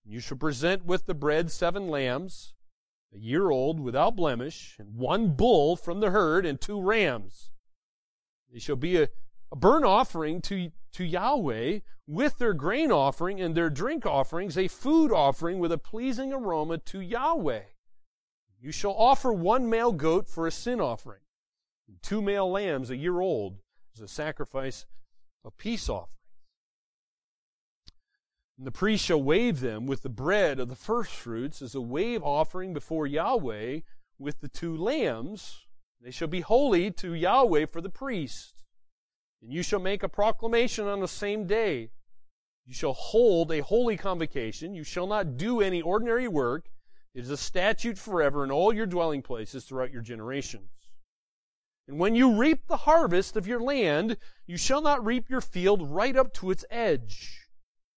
[0.04, 2.54] You shall present with the bread seven lambs
[3.12, 7.50] a year old without blemish, and one bull from the herd, and two rams.
[8.52, 9.08] They shall be a, a
[9.60, 15.12] burnt offering to, to Yahweh with their grain offering and their drink offerings, a food
[15.12, 17.62] offering with a pleasing aroma to Yahweh.
[18.60, 21.20] You shall offer one male goat for a sin offering,
[21.88, 23.58] and two male lambs a year old
[23.94, 24.86] as a sacrifice
[25.44, 26.12] of peace offering.
[28.58, 32.22] And the priest shall wave them with the bread of the firstfruits as a wave
[32.22, 33.80] offering before Yahweh
[34.18, 35.66] with the two lambs.
[36.00, 38.55] They shall be holy to Yahweh for the priest.
[39.42, 41.90] And you shall make a proclamation on the same day.
[42.64, 44.74] You shall hold a holy convocation.
[44.74, 46.68] You shall not do any ordinary work.
[47.14, 50.70] It is a statute forever in all your dwelling places throughout your generations.
[51.88, 54.16] And when you reap the harvest of your land,
[54.46, 57.46] you shall not reap your field right up to its edge.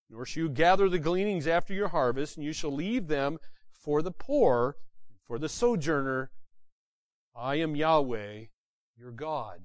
[0.10, 3.40] Nor shall you gather the gleanings after your harvest, and you shall leave them
[3.72, 4.78] for the poor,
[5.26, 6.32] for the sojourner.
[7.36, 8.46] I am Yahweh,
[8.96, 9.62] your God.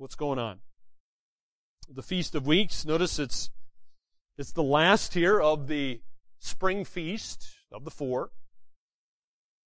[0.00, 0.60] What's going on?
[1.86, 3.50] The Feast of Weeks, notice it's,
[4.38, 6.00] it's the last here of the
[6.38, 8.30] spring feast of the four.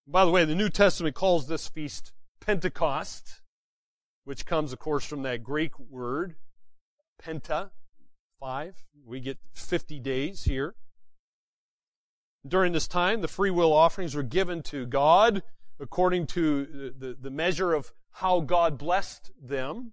[0.08, 2.10] By the way, the New Testament calls this feast
[2.40, 3.42] Pentecost,
[4.24, 6.34] which comes, of course, from that Greek word,
[7.22, 7.70] penta,
[8.40, 8.74] five.
[9.06, 10.74] We get 50 days here.
[12.44, 15.44] During this time, the free will offerings were given to God
[15.78, 19.92] according to the, the measure of how God blessed them.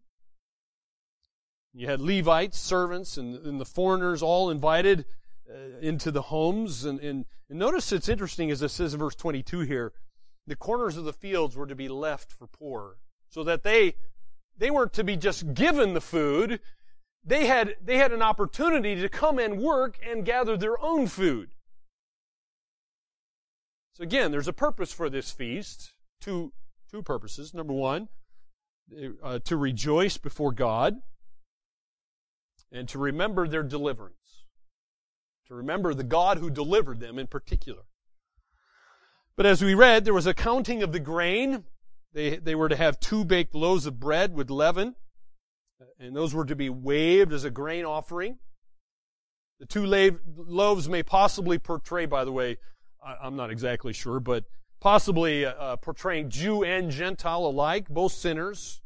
[1.74, 5.05] You had Levites, servants, and, and the foreigners all invited
[5.49, 6.84] uh, into the homes.
[6.84, 9.93] And, and, and notice it's interesting as it says in verse 22 here,
[10.47, 12.97] the corners of the fields were to be left for poor.
[13.30, 13.95] So that they,
[14.57, 16.59] they weren't to be just given the food.
[17.24, 21.51] They had, they had an opportunity to come and work and gather their own food.
[23.93, 25.93] So again, there's a purpose for this feast.
[26.19, 26.51] Two,
[26.89, 27.53] two purposes.
[27.53, 28.09] Number one,
[29.24, 30.97] uh, to rejoice before God
[32.72, 34.45] and to remember their deliverance.
[35.47, 37.84] To remember the God who delivered them in particular.
[39.36, 41.63] But as we read, there was a counting of the grain.
[42.13, 44.95] They, they were to have two baked loaves of bread with leaven,
[45.99, 48.38] and those were to be waved as a grain offering.
[49.59, 52.57] The two loaves may possibly portray, by the way,
[53.03, 54.45] I'm not exactly sure, but
[54.80, 58.82] possibly uh, uh, portraying Jew and Gentile alike, both sinners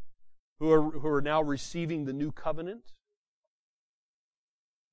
[0.60, 2.94] who are, who are now receiving the new covenant.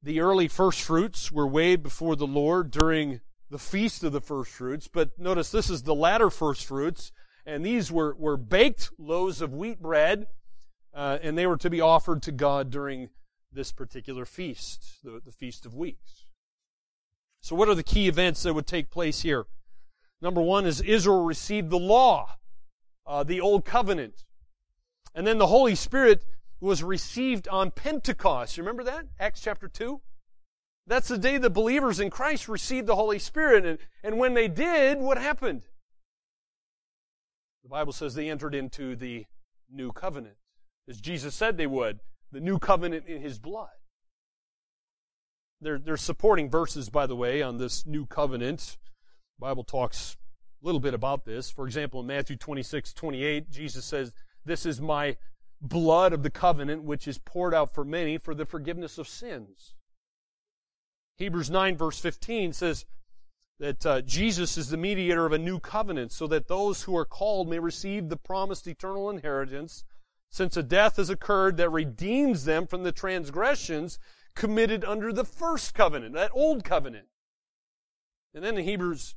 [0.02, 4.50] The early first fruits were weighed before the Lord during the feast of the first
[4.50, 7.12] fruits, but notice this is the latter first fruits,
[7.46, 10.26] and these were, were baked loaves of wheat bread,
[10.94, 13.10] uh, and they were to be offered to God during
[13.52, 16.26] this particular feast, the, the Feast of Weeks.
[17.40, 19.46] So what are the key events that would take place here?
[20.20, 22.36] Number one is Israel received the law,
[23.06, 24.24] uh, the Old Covenant.
[25.14, 26.24] And then the Holy Spirit
[26.62, 28.56] was received on Pentecost.
[28.56, 29.06] Remember that?
[29.18, 30.00] Acts chapter 2?
[30.86, 33.66] That's the day the believers in Christ received the Holy Spirit.
[33.66, 35.62] And, and when they did, what happened?
[37.64, 39.26] The Bible says they entered into the
[39.70, 40.36] new covenant,
[40.88, 42.00] as Jesus said they would,
[42.30, 43.68] the new covenant in His blood.
[45.60, 48.78] They're, they're supporting verses, by the way, on this new covenant.
[49.38, 50.16] The Bible talks
[50.62, 51.50] a little bit about this.
[51.50, 54.12] For example, in Matthew 26, 28, Jesus says,
[54.44, 55.16] This is my
[55.62, 59.74] blood of the covenant, which is poured out for many for the forgiveness of sins.
[61.16, 62.84] Hebrews 9 verse 15 says
[63.60, 67.04] that uh, Jesus is the mediator of a new covenant so that those who are
[67.04, 69.84] called may receive the promised eternal inheritance
[70.30, 73.98] since a death has occurred that redeems them from the transgressions
[74.34, 77.06] committed under the first covenant, that old covenant.
[78.34, 79.14] And then in Hebrews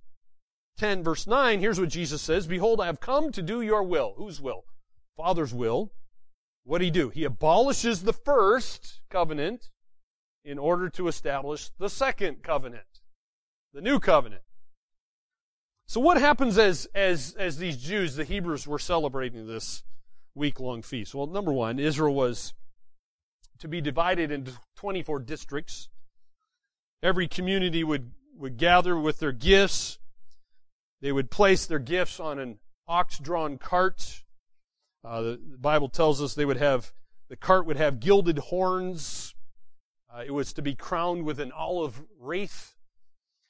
[0.78, 4.14] 10 verse 9, here's what Jesus says, Behold, I have come to do your will.
[4.18, 4.66] Whose will?
[5.16, 5.92] Father's will.
[6.66, 7.10] What did he do?
[7.10, 9.70] He abolishes the first covenant
[10.44, 13.02] in order to establish the second covenant,
[13.74, 14.42] the new covenant.
[15.88, 19.84] So what happens as, as, as these Jews, the Hebrews, were celebrating this
[20.34, 21.14] week-long feast?
[21.14, 22.54] Well, number one, Israel was
[23.60, 25.90] to be divided into 24 districts.
[27.04, 30.00] Every community would, would gather with their gifts.
[31.02, 32.58] They would place their gifts on an
[32.88, 34.24] ox-drawn cart.
[35.06, 36.92] Uh, the, the Bible tells us they would have,
[37.30, 39.36] the cart would have gilded horns
[40.16, 42.76] uh, it was to be crowned with an olive wreath.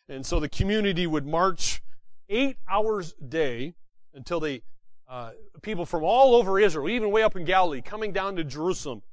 [0.09, 1.81] And so the community would march
[2.27, 3.75] eight hours a day
[4.13, 4.63] until they,
[5.07, 5.31] uh,
[5.61, 9.03] people from all over Israel, even way up in Galilee, coming down to Jerusalem.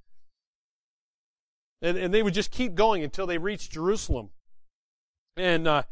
[1.83, 4.31] And, and they would just keep going until they reached Jerusalem.
[5.37, 5.83] And, uh,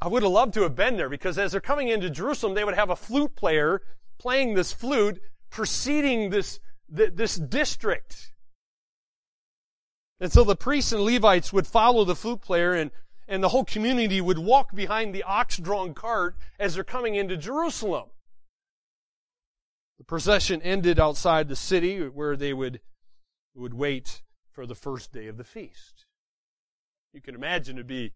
[0.00, 2.62] I would have loved to have been there because as they're coming into Jerusalem, they
[2.62, 3.82] would have a flute player
[4.18, 5.20] playing this flute
[5.54, 8.32] preceding this, this district.
[10.18, 12.90] And so the priests and Levites would follow the flute player and,
[13.28, 18.08] and the whole community would walk behind the ox-drawn cart as they're coming into Jerusalem.
[19.98, 22.80] The procession ended outside the city where they would,
[23.54, 26.04] would wait for the first day of the feast.
[27.12, 28.12] You can imagine it'd be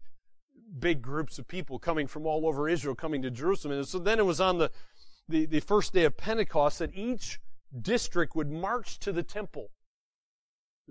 [0.77, 3.77] big groups of people coming from all over Israel coming to Jerusalem.
[3.77, 4.71] And so then it was on the,
[5.29, 7.39] the, the first day of Pentecost that each
[7.79, 9.69] district would march to the temple.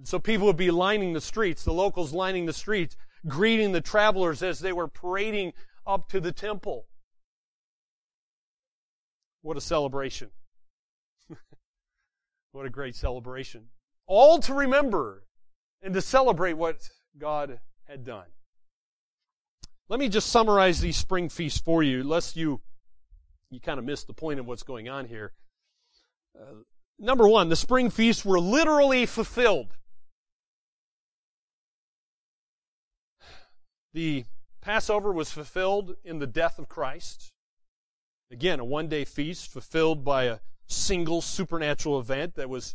[0.04, 4.42] So people would be lining the streets, the locals lining the streets, greeting the travelers
[4.42, 5.54] as they were parading
[5.86, 6.86] up to the temple.
[9.42, 10.30] What a celebration.
[12.52, 13.66] what a great celebration.
[14.06, 15.24] All to remember
[15.82, 18.26] and to celebrate what God had done.
[19.88, 22.60] Let me just summarize these spring feasts for you, lest you
[23.50, 25.32] you kind of miss the point of what's going on here.
[26.38, 26.62] Uh,
[26.98, 29.76] number one, the spring feasts were literally fulfilled.
[33.94, 34.24] The
[34.60, 37.30] Passover was fulfilled in the death of Christ.
[38.30, 42.74] Again, a one day feast fulfilled by a single supernatural event that was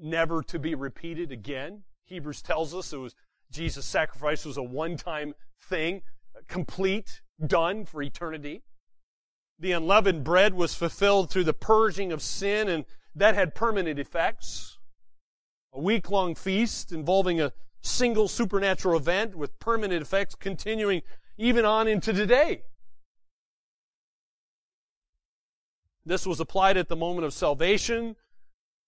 [0.00, 1.82] never to be repeated again.
[2.04, 3.16] Hebrews tells us it was
[3.50, 6.02] Jesus' sacrifice was a one time thing,
[6.46, 8.62] complete, done for eternity.
[9.58, 12.84] The unleavened bread was fulfilled through the purging of sin, and
[13.14, 14.78] that had permanent effects.
[15.72, 21.02] A week long feast involving a single supernatural event with permanent effects continuing
[21.36, 22.62] even on into today.
[26.04, 28.16] This was applied at the moment of salvation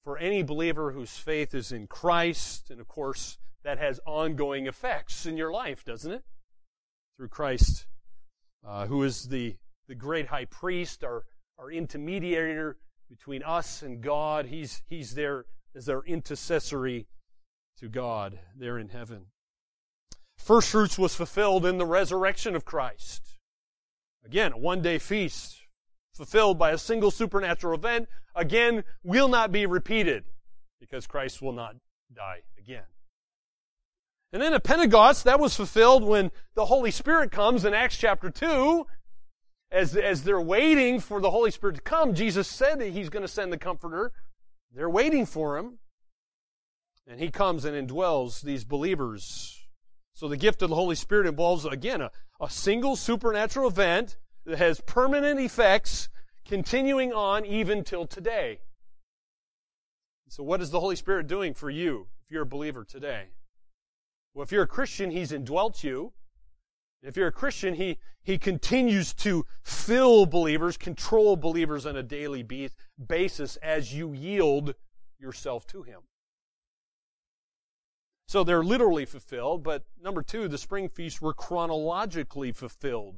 [0.02, 2.70] for any believer whose faith is in Christ.
[2.70, 6.24] And of course, that has ongoing effects in your life, doesn't it?
[7.16, 7.86] Through Christ,
[8.66, 9.56] uh, who is the,
[9.88, 11.24] the great high priest, our,
[11.58, 12.74] our intermediary
[13.08, 14.46] between us and God.
[14.46, 17.06] He's, he's there as our intercessory
[17.78, 19.26] to God there in heaven.
[20.38, 23.22] First fruits was fulfilled in the resurrection of Christ.
[24.24, 25.60] Again, a one day feast
[26.14, 30.24] fulfilled by a single supernatural event, again, will not be repeated
[30.80, 31.76] because Christ will not
[32.14, 32.84] die again.
[34.32, 38.30] And then at Pentecost, that was fulfilled when the Holy Spirit comes in Acts chapter
[38.30, 38.86] 2.
[39.74, 43.22] As, as they're waiting for the Holy Spirit to come, Jesus said that He's going
[43.24, 44.12] to send the Comforter.
[44.72, 45.78] They're waiting for Him.
[47.08, 49.66] And He comes and indwells these believers.
[50.12, 54.16] So the gift of the Holy Spirit involves, again, a, a single supernatural event
[54.46, 56.08] that has permanent effects
[56.46, 58.60] continuing on even till today.
[60.28, 63.24] So what is the Holy Spirit doing for you if you're a believer today?
[64.34, 66.12] Well, if you're a Christian, He's indwelt you.
[67.04, 72.42] If you're a Christian, He, He continues to fill believers, control believers on a daily
[73.06, 74.74] basis as you yield
[75.18, 76.00] yourself to Him.
[78.26, 83.16] So they're literally fulfilled, but number two, the spring feasts were chronologically fulfilled.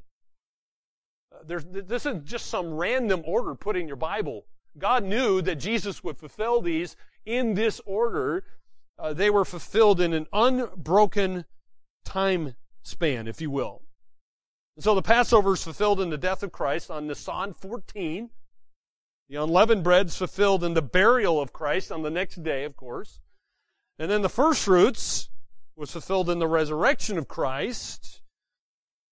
[1.33, 4.47] Uh, this isn't just some random order put in your Bible.
[4.79, 8.45] God knew that Jesus would fulfill these in this order.
[8.99, 11.45] Uh, they were fulfilled in an unbroken
[12.05, 12.57] time
[12.87, 13.83] span, if you will.
[14.77, 18.31] And so the Passover is fulfilled in the death of Christ on Nisan 14.
[19.29, 22.77] The unleavened bread is fulfilled in the burial of Christ on the next day, of
[22.77, 23.21] course.
[23.99, 25.31] And then the first fruits
[25.75, 28.23] was fulfilled in the resurrection of Christ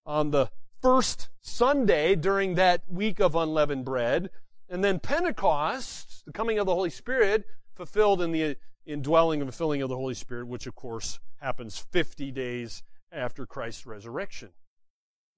[0.07, 0.51] on the
[0.81, 4.31] first Sunday during that week of unleavened bread.
[4.69, 8.57] And then Pentecost, the coming of the Holy Spirit, fulfilled in the
[8.87, 12.83] indwelling and filling of the Holy Spirit, which of course happens 50 days
[13.15, 14.51] after Christ's resurrection.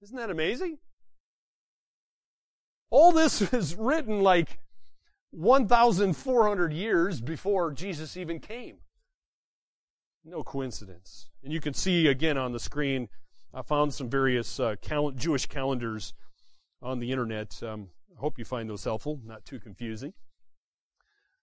[0.01, 0.79] Isn't that amazing?
[2.89, 4.59] All this is written like
[5.31, 8.77] 1,400 years before Jesus even came.
[10.23, 11.29] No coincidence.
[11.43, 13.09] And you can see again on the screen
[13.53, 16.13] I found some various uh, cal- Jewish calendars
[16.81, 17.61] on the internet.
[17.63, 20.13] Um, I hope you find those helpful, not too confusing.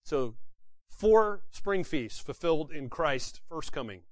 [0.04, 0.34] So,
[0.88, 4.02] four spring feasts fulfilled in Christ's first coming.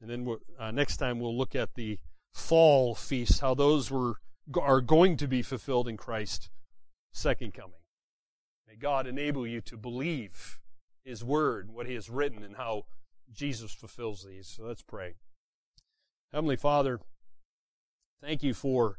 [0.00, 1.98] And then uh, next time we'll look at the
[2.32, 4.14] fall feasts, how those were
[4.60, 6.50] are going to be fulfilled in Christ's
[7.12, 7.78] second coming.
[8.66, 10.58] May God enable you to believe
[11.04, 12.86] His Word, what He has written, and how
[13.32, 14.48] Jesus fulfills these.
[14.48, 15.14] So let's pray.
[16.32, 17.00] Heavenly Father,
[18.22, 18.98] thank you for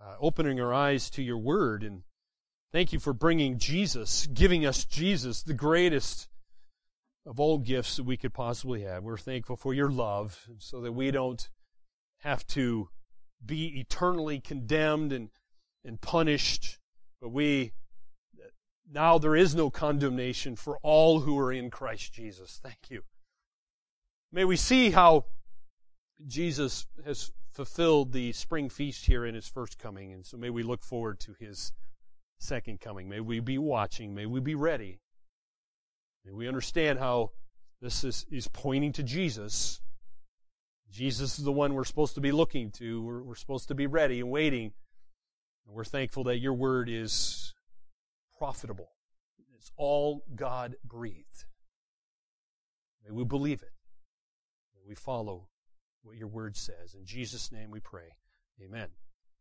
[0.00, 2.02] uh, opening our eyes to your word and
[2.72, 6.28] thank you for bringing Jesus, giving us Jesus, the greatest
[7.30, 9.04] of all gifts that we could possibly have.
[9.04, 11.48] We're thankful for your love so that we don't
[12.18, 12.88] have to
[13.46, 15.30] be eternally condemned and,
[15.84, 16.80] and punished,
[17.22, 17.70] but we,
[18.92, 22.58] now there is no condemnation for all who are in Christ Jesus.
[22.60, 23.02] Thank you.
[24.32, 25.26] May we see how
[26.26, 30.64] Jesus has fulfilled the spring feast here in his first coming, and so may we
[30.64, 31.72] look forward to his
[32.40, 33.08] second coming.
[33.08, 34.16] May we be watching.
[34.16, 34.98] May we be ready.
[36.24, 37.30] May we understand how
[37.80, 39.80] this is, is pointing to Jesus.
[40.90, 43.02] Jesus is the one we're supposed to be looking to.
[43.02, 44.72] We're, we're supposed to be ready and waiting.
[45.66, 47.54] And we're thankful that your word is
[48.38, 48.90] profitable.
[49.56, 51.44] It's all God breathed.
[53.04, 53.72] May we believe it.
[54.74, 55.48] May we follow
[56.02, 56.94] what your word says.
[56.94, 58.16] In Jesus' name we pray.
[58.62, 58.88] Amen.